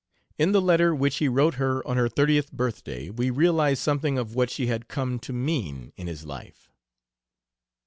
[0.39, 4.33] In the letter which he wrote her on her thirtieth birthday we realize something of
[4.33, 6.71] what she had come to mean in his life.